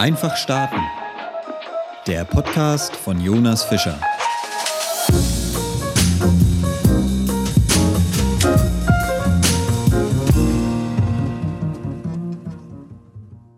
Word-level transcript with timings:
Einfach 0.00 0.34
starten. 0.34 0.80
Der 2.06 2.24
Podcast 2.24 2.96
von 2.96 3.20
Jonas 3.20 3.64
Fischer. 3.64 4.00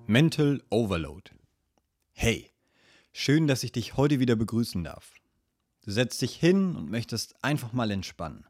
Mental 0.08 0.60
Overload. 0.68 1.30
Hey, 2.10 2.50
schön, 3.12 3.46
dass 3.46 3.62
ich 3.62 3.70
dich 3.70 3.96
heute 3.96 4.18
wieder 4.18 4.34
begrüßen 4.34 4.82
darf. 4.82 5.12
Du 5.84 5.92
setzt 5.92 6.22
dich 6.22 6.34
hin 6.34 6.74
und 6.74 6.90
möchtest 6.90 7.36
einfach 7.44 7.72
mal 7.72 7.92
entspannen. 7.92 8.46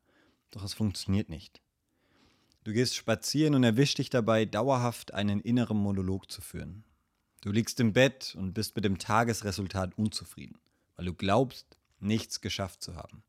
Doch 0.50 0.64
es 0.64 0.72
funktioniert 0.72 1.28
nicht. 1.28 1.60
Du 2.64 2.72
gehst 2.72 2.96
spazieren 2.96 3.54
und 3.54 3.64
erwischst 3.64 3.98
dich 3.98 4.08
dabei, 4.08 4.46
dauerhaft 4.46 5.12
einen 5.12 5.40
inneren 5.40 5.76
Monolog 5.76 6.30
zu 6.30 6.40
führen. 6.40 6.84
Du 7.42 7.50
liegst 7.50 7.80
im 7.80 7.92
Bett 7.92 8.36
und 8.38 8.54
bist 8.54 8.76
mit 8.76 8.84
dem 8.84 8.98
Tagesresultat 8.98 9.98
unzufrieden, 9.98 10.60
weil 10.94 11.06
du 11.06 11.12
glaubst, 11.12 11.76
nichts 11.98 12.40
geschafft 12.40 12.82
zu 12.82 12.94
haben. 12.94 13.24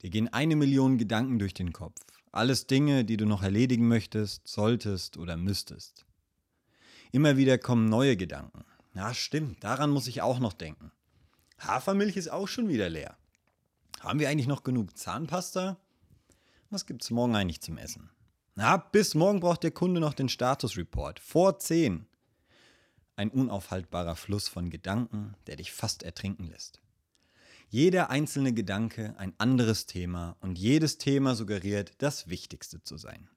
Dir 0.00 0.08
gehen 0.08 0.32
eine 0.32 0.56
Million 0.56 0.96
Gedanken 0.96 1.38
durch 1.38 1.52
den 1.52 1.74
Kopf. 1.74 2.00
Alles 2.32 2.66
Dinge, 2.66 3.04
die 3.04 3.18
du 3.18 3.26
noch 3.26 3.42
erledigen 3.42 3.86
möchtest, 3.86 4.48
solltest 4.48 5.18
oder 5.18 5.36
müsstest. 5.36 6.06
Immer 7.12 7.36
wieder 7.36 7.58
kommen 7.58 7.84
neue 7.84 8.16
Gedanken. 8.16 8.64
Ja, 8.94 9.12
stimmt, 9.12 9.62
daran 9.62 9.90
muss 9.90 10.06
ich 10.06 10.22
auch 10.22 10.38
noch 10.38 10.54
denken. 10.54 10.90
Hafermilch 11.58 12.16
ist 12.16 12.30
auch 12.30 12.48
schon 12.48 12.68
wieder 12.68 12.88
leer. 12.88 13.18
Haben 14.00 14.20
wir 14.20 14.30
eigentlich 14.30 14.48
noch 14.48 14.62
genug 14.62 14.96
Zahnpasta? 14.96 15.76
Was 16.70 16.86
gibt's 16.86 17.10
morgen 17.10 17.36
eigentlich 17.36 17.60
zum 17.60 17.76
Essen? 17.76 18.08
Na, 18.54 18.78
bis 18.78 19.14
morgen 19.14 19.40
braucht 19.40 19.64
der 19.64 19.70
Kunde 19.70 20.00
noch 20.00 20.14
den 20.14 20.30
Statusreport. 20.30 21.20
Vor 21.20 21.58
10. 21.58 22.06
Ein 23.16 23.30
unaufhaltbarer 23.30 24.16
Fluss 24.16 24.48
von 24.48 24.70
Gedanken, 24.70 25.34
der 25.46 25.56
dich 25.56 25.72
fast 25.72 26.02
ertrinken 26.02 26.48
lässt. 26.48 26.80
Jeder 27.68 28.10
einzelne 28.10 28.52
Gedanke 28.52 29.14
ein 29.16 29.32
anderes 29.38 29.86
Thema 29.86 30.36
und 30.40 30.58
jedes 30.58 30.98
Thema 30.98 31.34
suggeriert, 31.34 31.92
das 31.98 32.28
Wichtigste 32.28 32.82
zu 32.82 32.98
sein. 32.98 33.30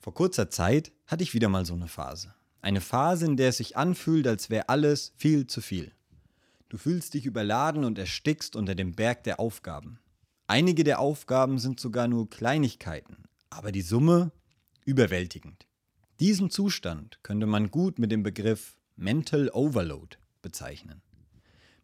Vor 0.00 0.12
kurzer 0.12 0.50
Zeit 0.50 0.90
hatte 1.06 1.22
ich 1.22 1.34
wieder 1.34 1.48
mal 1.48 1.64
so 1.64 1.74
eine 1.74 1.88
Phase. 1.88 2.34
Eine 2.60 2.80
Phase, 2.80 3.26
in 3.26 3.36
der 3.36 3.50
es 3.50 3.58
sich 3.58 3.76
anfühlt, 3.76 4.26
als 4.26 4.50
wäre 4.50 4.68
alles 4.68 5.12
viel 5.16 5.46
zu 5.46 5.60
viel. 5.60 5.92
Du 6.68 6.78
fühlst 6.78 7.14
dich 7.14 7.26
überladen 7.26 7.84
und 7.84 7.98
erstickst 7.98 8.56
unter 8.56 8.74
dem 8.74 8.94
Berg 8.94 9.22
der 9.24 9.38
Aufgaben. 9.38 10.00
Einige 10.48 10.82
der 10.82 10.98
Aufgaben 10.98 11.58
sind 11.58 11.78
sogar 11.78 12.08
nur 12.08 12.28
Kleinigkeiten, 12.28 13.24
aber 13.50 13.70
die 13.70 13.82
Summe 13.82 14.32
überwältigend. 14.84 15.67
Diesen 16.20 16.50
Zustand 16.50 17.20
könnte 17.22 17.46
man 17.46 17.70
gut 17.70 18.00
mit 18.00 18.10
dem 18.10 18.24
Begriff 18.24 18.76
Mental 18.96 19.50
Overload 19.50 20.16
bezeichnen. 20.42 21.00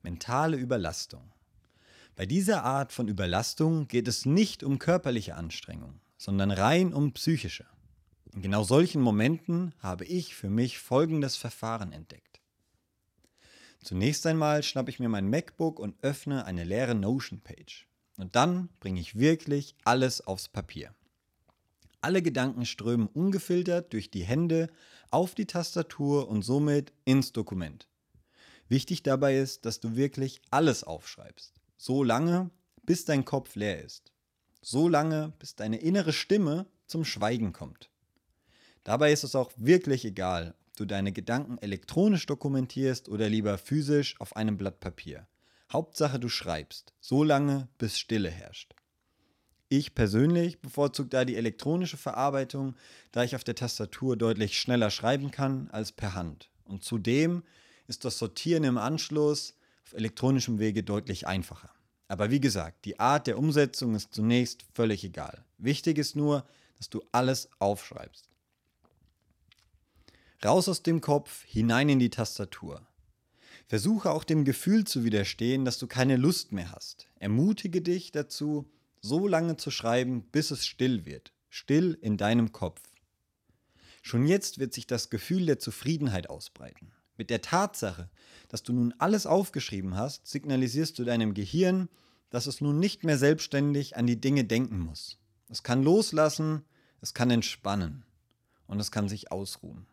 Mentale 0.02 0.56
Überlastung. 0.56 1.30
Bei 2.16 2.26
dieser 2.26 2.64
Art 2.64 2.92
von 2.92 3.06
Überlastung 3.06 3.86
geht 3.86 4.08
es 4.08 4.26
nicht 4.26 4.64
um 4.64 4.80
körperliche 4.80 5.36
Anstrengung, 5.36 6.00
sondern 6.16 6.50
rein 6.50 6.92
um 6.92 7.12
psychische. 7.12 7.64
In 8.32 8.42
genau 8.42 8.64
solchen 8.64 9.00
Momenten 9.00 9.72
habe 9.78 10.04
ich 10.04 10.34
für 10.34 10.50
mich 10.50 10.80
folgendes 10.80 11.36
Verfahren 11.36 11.92
entdeckt. 11.92 12.40
Zunächst 13.84 14.26
einmal 14.26 14.64
schnappe 14.64 14.90
ich 14.90 14.98
mir 14.98 15.08
mein 15.08 15.30
MacBook 15.30 15.78
und 15.78 15.94
öffne 16.02 16.44
eine 16.44 16.64
leere 16.64 16.96
Notion-Page. 16.96 17.86
Und 18.16 18.34
dann 18.34 18.68
bringe 18.80 18.98
ich 18.98 19.16
wirklich 19.16 19.76
alles 19.84 20.26
aufs 20.26 20.48
Papier. 20.48 20.92
Alle 22.04 22.20
Gedanken 22.20 22.66
strömen 22.66 23.06
ungefiltert 23.06 23.94
durch 23.94 24.10
die 24.10 24.24
Hände 24.24 24.68
auf 25.10 25.34
die 25.34 25.46
Tastatur 25.46 26.28
und 26.28 26.42
somit 26.42 26.92
ins 27.06 27.32
Dokument. 27.32 27.88
Wichtig 28.68 29.02
dabei 29.02 29.38
ist, 29.38 29.64
dass 29.64 29.80
du 29.80 29.96
wirklich 29.96 30.42
alles 30.50 30.84
aufschreibst. 30.84 31.54
So 31.78 32.02
lange, 32.02 32.50
bis 32.82 33.06
dein 33.06 33.24
Kopf 33.24 33.54
leer 33.54 33.82
ist. 33.82 34.12
So 34.60 34.86
lange, 34.86 35.32
bis 35.38 35.56
deine 35.56 35.78
innere 35.78 36.12
Stimme 36.12 36.66
zum 36.86 37.06
Schweigen 37.06 37.54
kommt. 37.54 37.88
Dabei 38.82 39.10
ist 39.10 39.24
es 39.24 39.34
auch 39.34 39.50
wirklich 39.56 40.04
egal, 40.04 40.54
ob 40.66 40.76
du 40.76 40.84
deine 40.84 41.10
Gedanken 41.10 41.56
elektronisch 41.56 42.26
dokumentierst 42.26 43.08
oder 43.08 43.30
lieber 43.30 43.56
physisch 43.56 44.20
auf 44.20 44.36
einem 44.36 44.58
Blatt 44.58 44.78
Papier. 44.78 45.26
Hauptsache 45.72 46.20
du 46.20 46.28
schreibst, 46.28 46.92
so 47.00 47.24
lange, 47.24 47.68
bis 47.78 47.98
Stille 47.98 48.28
herrscht. 48.28 48.74
Ich 49.76 49.96
persönlich 49.96 50.60
bevorzuge 50.60 51.08
da 51.08 51.24
die 51.24 51.34
elektronische 51.34 51.96
Verarbeitung, 51.96 52.76
da 53.10 53.24
ich 53.24 53.34
auf 53.34 53.42
der 53.42 53.56
Tastatur 53.56 54.16
deutlich 54.16 54.56
schneller 54.56 54.88
schreiben 54.88 55.32
kann 55.32 55.68
als 55.72 55.90
per 55.90 56.14
Hand. 56.14 56.48
Und 56.64 56.84
zudem 56.84 57.42
ist 57.88 58.04
das 58.04 58.20
Sortieren 58.20 58.62
im 58.62 58.78
Anschluss 58.78 59.54
auf 59.84 59.94
elektronischem 59.94 60.60
Wege 60.60 60.84
deutlich 60.84 61.26
einfacher. 61.26 61.70
Aber 62.06 62.30
wie 62.30 62.38
gesagt, 62.38 62.84
die 62.84 63.00
Art 63.00 63.26
der 63.26 63.36
Umsetzung 63.36 63.96
ist 63.96 64.14
zunächst 64.14 64.64
völlig 64.74 65.02
egal. 65.02 65.44
Wichtig 65.58 65.98
ist 65.98 66.14
nur, 66.14 66.46
dass 66.78 66.88
du 66.88 67.02
alles 67.10 67.48
aufschreibst. 67.58 68.28
Raus 70.44 70.68
aus 70.68 70.84
dem 70.84 71.00
Kopf, 71.00 71.44
hinein 71.46 71.88
in 71.88 71.98
die 71.98 72.10
Tastatur. 72.10 72.86
Versuche 73.66 74.12
auch 74.12 74.22
dem 74.22 74.44
Gefühl 74.44 74.84
zu 74.84 75.02
widerstehen, 75.02 75.64
dass 75.64 75.78
du 75.78 75.88
keine 75.88 76.16
Lust 76.16 76.52
mehr 76.52 76.70
hast. 76.70 77.08
Ermutige 77.18 77.82
dich 77.82 78.12
dazu, 78.12 78.70
so 79.04 79.28
lange 79.28 79.56
zu 79.56 79.70
schreiben, 79.70 80.22
bis 80.32 80.50
es 80.50 80.66
still 80.66 81.04
wird. 81.04 81.34
Still 81.50 81.98
in 82.00 82.16
deinem 82.16 82.52
Kopf. 82.52 82.80
Schon 84.02 84.26
jetzt 84.26 84.58
wird 84.58 84.72
sich 84.72 84.86
das 84.86 85.10
Gefühl 85.10 85.46
der 85.46 85.58
Zufriedenheit 85.58 86.30
ausbreiten. 86.30 86.92
Mit 87.16 87.30
der 87.30 87.42
Tatsache, 87.42 88.10
dass 88.48 88.62
du 88.62 88.72
nun 88.72 88.94
alles 88.98 89.26
aufgeschrieben 89.26 89.94
hast, 89.94 90.26
signalisierst 90.26 90.98
du 90.98 91.04
deinem 91.04 91.34
Gehirn, 91.34 91.88
dass 92.30 92.46
es 92.46 92.60
nun 92.60 92.80
nicht 92.80 93.04
mehr 93.04 93.18
selbstständig 93.18 93.96
an 93.96 94.06
die 94.06 94.20
Dinge 94.20 94.44
denken 94.44 94.78
muss. 94.78 95.18
Es 95.48 95.62
kann 95.62 95.82
loslassen, 95.82 96.64
es 97.00 97.12
kann 97.14 97.30
entspannen 97.30 98.04
und 98.66 98.80
es 98.80 98.90
kann 98.90 99.08
sich 99.08 99.30
ausruhen. 99.30 99.86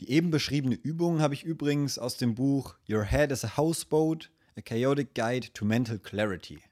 Die 0.00 0.10
eben 0.10 0.30
beschriebene 0.30 0.74
Übung 0.74 1.20
habe 1.20 1.34
ich 1.34 1.44
übrigens 1.44 1.98
aus 1.98 2.16
dem 2.16 2.34
Buch 2.34 2.74
Your 2.88 3.04
Head 3.04 3.30
is 3.30 3.44
a 3.44 3.56
Houseboat, 3.58 4.30
A 4.56 4.62
Chaotic 4.62 5.14
Guide 5.14 5.52
to 5.52 5.64
Mental 5.64 5.98
Clarity. 5.98 6.62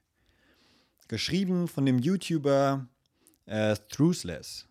Geschrieben 1.11 1.67
von 1.67 1.85
dem 1.85 1.99
YouTuber 1.99 2.87
äh, 3.45 3.75
Truthless. 3.89 4.65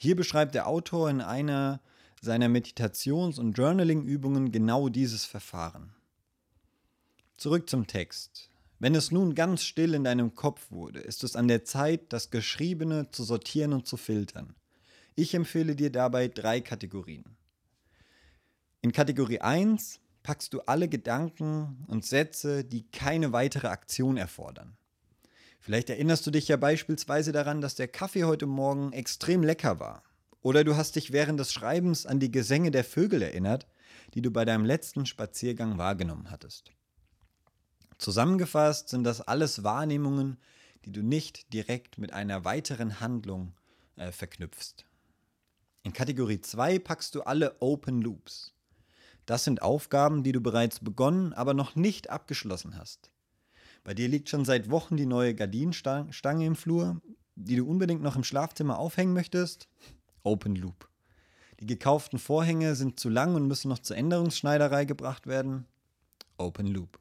Hier 0.00 0.16
beschreibt 0.16 0.56
der 0.56 0.66
Autor 0.66 1.08
in 1.08 1.20
einer 1.20 1.80
seiner 2.20 2.48
Meditations- 2.48 3.38
und 3.38 3.56
Journaling-Übungen 3.56 4.50
genau 4.50 4.88
dieses 4.88 5.26
Verfahren. 5.26 5.94
Zurück 7.36 7.70
zum 7.70 7.86
Text. 7.86 8.50
Wenn 8.80 8.96
es 8.96 9.12
nun 9.12 9.36
ganz 9.36 9.62
still 9.62 9.94
in 9.94 10.02
deinem 10.02 10.34
Kopf 10.34 10.72
wurde, 10.72 10.98
ist 10.98 11.22
es 11.22 11.36
an 11.36 11.46
der 11.46 11.64
Zeit, 11.64 12.12
das 12.12 12.30
Geschriebene 12.32 13.12
zu 13.12 13.22
sortieren 13.22 13.72
und 13.72 13.86
zu 13.86 13.96
filtern. 13.96 14.56
Ich 15.14 15.34
empfehle 15.34 15.76
dir 15.76 15.92
dabei 15.92 16.26
drei 16.26 16.60
Kategorien. 16.60 17.36
In 18.82 18.90
Kategorie 18.90 19.40
1 19.40 20.00
packst 20.24 20.52
du 20.52 20.62
alle 20.62 20.88
Gedanken 20.88 21.84
und 21.86 22.04
Sätze, 22.04 22.64
die 22.64 22.90
keine 22.90 23.32
weitere 23.32 23.68
Aktion 23.68 24.16
erfordern. 24.16 24.76
Vielleicht 25.60 25.90
erinnerst 25.90 26.26
du 26.26 26.30
dich 26.30 26.48
ja 26.48 26.56
beispielsweise 26.56 27.32
daran, 27.32 27.60
dass 27.60 27.74
der 27.74 27.86
Kaffee 27.86 28.24
heute 28.24 28.46
Morgen 28.46 28.92
extrem 28.92 29.42
lecker 29.42 29.78
war. 29.78 30.02
Oder 30.40 30.64
du 30.64 30.74
hast 30.76 30.96
dich 30.96 31.12
während 31.12 31.38
des 31.38 31.52
Schreibens 31.52 32.06
an 32.06 32.18
die 32.18 32.30
Gesänge 32.30 32.70
der 32.70 32.82
Vögel 32.82 33.20
erinnert, 33.20 33.66
die 34.14 34.22
du 34.22 34.30
bei 34.30 34.46
deinem 34.46 34.64
letzten 34.64 35.04
Spaziergang 35.04 35.76
wahrgenommen 35.76 36.30
hattest. 36.30 36.72
Zusammengefasst 37.98 38.88
sind 38.88 39.04
das 39.04 39.20
alles 39.20 39.62
Wahrnehmungen, 39.62 40.38
die 40.86 40.92
du 40.92 41.02
nicht 41.02 41.52
direkt 41.52 41.98
mit 41.98 42.14
einer 42.14 42.46
weiteren 42.46 43.00
Handlung 43.00 43.52
äh, 43.96 44.10
verknüpfst. 44.12 44.86
In 45.82 45.92
Kategorie 45.92 46.40
2 46.40 46.78
packst 46.78 47.14
du 47.14 47.22
alle 47.22 47.60
Open 47.60 48.00
Loops. 48.00 48.54
Das 49.26 49.44
sind 49.44 49.60
Aufgaben, 49.60 50.22
die 50.22 50.32
du 50.32 50.40
bereits 50.40 50.80
begonnen, 50.80 51.34
aber 51.34 51.52
noch 51.52 51.76
nicht 51.76 52.08
abgeschlossen 52.08 52.78
hast. 52.78 53.10
Bei 53.84 53.94
dir 53.94 54.08
liegt 54.08 54.28
schon 54.28 54.44
seit 54.44 54.70
Wochen 54.70 54.96
die 54.96 55.06
neue 55.06 55.34
Gardinenstange 55.34 56.46
im 56.46 56.56
Flur, 56.56 57.00
die 57.34 57.56
du 57.56 57.66
unbedingt 57.66 58.02
noch 58.02 58.16
im 58.16 58.24
Schlafzimmer 58.24 58.78
aufhängen 58.78 59.14
möchtest. 59.14 59.68
Open 60.22 60.54
Loop. 60.54 60.88
Die 61.60 61.66
gekauften 61.66 62.18
Vorhänge 62.18 62.74
sind 62.74 63.00
zu 63.00 63.08
lang 63.08 63.34
und 63.34 63.46
müssen 63.46 63.68
noch 63.68 63.78
zur 63.78 63.96
Änderungsschneiderei 63.96 64.84
gebracht 64.84 65.26
werden. 65.26 65.66
Open 66.38 66.66
Loop. 66.66 66.98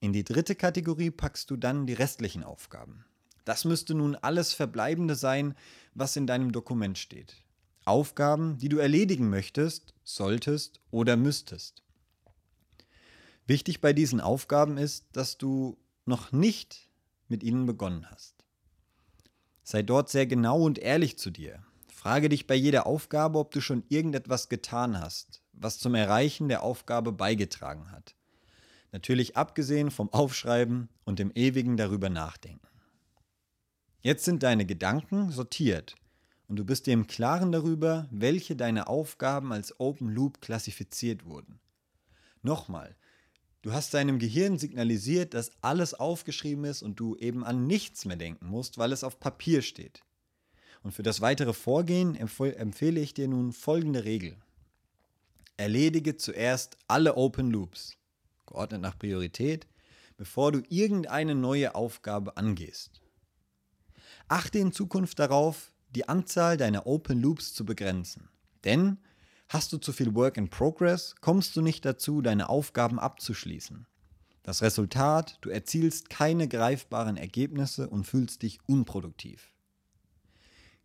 In 0.00 0.12
die 0.12 0.24
dritte 0.24 0.56
Kategorie 0.56 1.10
packst 1.10 1.50
du 1.50 1.56
dann 1.56 1.86
die 1.86 1.92
restlichen 1.92 2.42
Aufgaben. 2.42 3.04
Das 3.44 3.64
müsste 3.64 3.94
nun 3.94 4.16
alles 4.16 4.52
Verbleibende 4.52 5.14
sein, 5.14 5.54
was 5.94 6.16
in 6.16 6.26
deinem 6.26 6.52
Dokument 6.52 6.98
steht. 6.98 7.36
Aufgaben, 7.84 8.58
die 8.58 8.68
du 8.68 8.78
erledigen 8.78 9.30
möchtest, 9.30 9.94
solltest 10.04 10.80
oder 10.90 11.16
müsstest. 11.16 11.81
Wichtig 13.46 13.80
bei 13.80 13.92
diesen 13.92 14.20
Aufgaben 14.20 14.78
ist, 14.78 15.06
dass 15.12 15.38
du 15.38 15.78
noch 16.04 16.32
nicht 16.32 16.88
mit 17.28 17.42
ihnen 17.42 17.66
begonnen 17.66 18.08
hast. 18.10 18.44
Sei 19.62 19.82
dort 19.82 20.10
sehr 20.10 20.26
genau 20.26 20.62
und 20.62 20.78
ehrlich 20.78 21.18
zu 21.18 21.30
dir. 21.30 21.64
Frage 21.88 22.28
dich 22.28 22.46
bei 22.46 22.54
jeder 22.54 22.86
Aufgabe, 22.86 23.38
ob 23.38 23.52
du 23.52 23.60
schon 23.60 23.84
irgendetwas 23.88 24.48
getan 24.48 24.98
hast, 24.98 25.42
was 25.52 25.78
zum 25.78 25.94
Erreichen 25.94 26.48
der 26.48 26.62
Aufgabe 26.62 27.12
beigetragen 27.12 27.92
hat. 27.92 28.16
Natürlich 28.90 29.36
abgesehen 29.36 29.90
vom 29.90 30.12
Aufschreiben 30.12 30.88
und 31.04 31.18
dem 31.18 31.30
ewigen 31.34 31.76
darüber 31.76 32.10
nachdenken. 32.10 32.66
Jetzt 34.02 34.24
sind 34.24 34.42
deine 34.42 34.66
Gedanken 34.66 35.30
sortiert 35.30 35.94
und 36.48 36.56
du 36.56 36.64
bist 36.64 36.86
dir 36.86 36.92
im 36.92 37.06
Klaren 37.06 37.52
darüber, 37.52 38.08
welche 38.10 38.56
deine 38.56 38.88
Aufgaben 38.88 39.52
als 39.52 39.78
Open 39.78 40.08
Loop 40.08 40.40
klassifiziert 40.40 41.24
wurden. 41.24 41.60
Nochmal, 42.42 42.96
du 43.62 43.72
hast 43.72 43.94
deinem 43.94 44.18
Gehirn 44.18 44.58
signalisiert, 44.58 45.34
dass 45.34 45.50
alles 45.62 45.94
aufgeschrieben 45.94 46.64
ist 46.64 46.82
und 46.82 47.00
du 47.00 47.16
eben 47.16 47.44
an 47.44 47.66
nichts 47.66 48.04
mehr 48.04 48.16
denken 48.16 48.46
musst, 48.46 48.78
weil 48.78 48.92
es 48.92 49.04
auf 49.04 49.18
Papier 49.18 49.62
steht. 49.62 50.02
Und 50.82 50.92
für 50.92 51.02
das 51.02 51.20
weitere 51.20 51.52
Vorgehen 51.52 52.16
empfehle 52.16 53.00
ich 53.00 53.14
dir 53.14 53.28
nun 53.28 53.52
folgende 53.52 54.04
Regel. 54.04 54.36
Erledige 55.56 56.16
zuerst 56.16 56.76
alle 56.88 57.16
Open 57.16 57.50
Loops, 57.50 57.96
geordnet 58.46 58.80
nach 58.80 58.98
Priorität, 58.98 59.68
bevor 60.16 60.50
du 60.50 60.62
irgendeine 60.68 61.34
neue 61.34 61.74
Aufgabe 61.74 62.36
angehst. 62.36 63.00
Achte 64.28 64.58
in 64.58 64.72
Zukunft 64.72 65.18
darauf, 65.18 65.72
die 65.90 66.08
Anzahl 66.08 66.56
deiner 66.56 66.86
Open 66.86 67.20
Loops 67.20 67.54
zu 67.54 67.64
begrenzen. 67.64 68.28
Denn 68.64 68.98
hast 69.52 69.72
du 69.72 69.76
zu 69.76 69.92
viel 69.92 70.14
Work 70.14 70.38
in 70.38 70.48
Progress, 70.48 71.14
kommst 71.20 71.54
du 71.56 71.60
nicht 71.60 71.84
dazu, 71.84 72.22
deine 72.22 72.48
Aufgaben 72.48 72.98
abzuschließen. 72.98 73.86
Das 74.42 74.62
Resultat, 74.62 75.36
du 75.42 75.50
erzielst 75.50 76.08
keine 76.08 76.48
greifbaren 76.48 77.18
Ergebnisse 77.18 77.88
und 77.88 78.04
fühlst 78.04 78.42
dich 78.42 78.60
unproduktiv. 78.66 79.52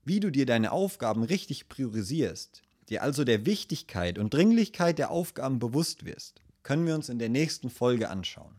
Wie 0.04 0.20
du 0.20 0.32
dir 0.32 0.46
deine 0.46 0.74
Aufgaben 0.74 1.24
richtig 1.24 1.70
priorisierst, 1.70 2.62
dir 2.90 3.04
also 3.04 3.24
der 3.24 3.46
Wichtigkeit 3.46 4.20
und 4.20 4.34
Dringlichkeit 4.34 5.00
der 5.00 5.12
Aufgaben 5.12 5.60
bewusst 5.60 6.06
wirst, 6.06 6.42
können 6.64 6.86
wir 6.86 6.96
uns 6.96 7.08
in 7.08 7.20
der 7.20 7.30
nächsten 7.30 7.70
Folge 7.70 8.10
anschauen. 8.10 8.56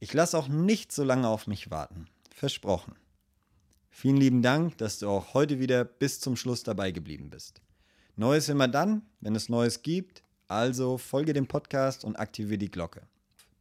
Ich 0.00 0.12
lasse 0.12 0.36
auch 0.36 0.48
nicht 0.48 0.90
so 0.90 1.04
lange 1.04 1.28
auf 1.28 1.46
mich 1.46 1.70
warten. 1.70 2.08
Versprochen. 2.34 2.96
Vielen 3.90 4.16
lieben 4.16 4.42
Dank, 4.42 4.76
dass 4.78 4.98
du 4.98 5.08
auch 5.08 5.34
heute 5.34 5.60
wieder 5.60 5.84
bis 5.84 6.20
zum 6.20 6.36
Schluss 6.36 6.64
dabei 6.64 6.90
geblieben 6.90 7.30
bist. 7.30 7.62
Neues 8.20 8.50
immer 8.50 8.68
dann, 8.68 9.00
wenn 9.22 9.34
es 9.34 9.48
Neues 9.48 9.80
gibt. 9.80 10.22
Also 10.46 10.98
folge 10.98 11.32
dem 11.32 11.46
Podcast 11.46 12.04
und 12.04 12.16
aktiviere 12.16 12.58
die 12.58 12.70
Glocke. 12.70 13.00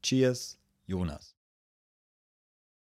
Cheers, 0.04 0.58
Jonas. 0.86 1.39